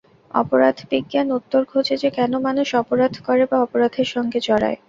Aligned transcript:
অপরাধবিজ্ঞান 0.33 1.27
উত্তর 1.37 1.61
খোঁজে 1.65 1.95
যে 1.97 2.09
কেন 2.09 2.31
মানুষ 2.47 2.67
অপরাধ 2.75 3.13
করে 3.25 3.43
বা 3.45 3.57
অপরাধের 3.61 4.07
সঙ্গে 4.13 4.39
জড়ায়? 4.47 4.77